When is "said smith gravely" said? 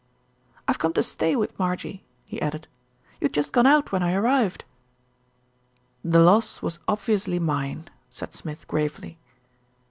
8.09-9.19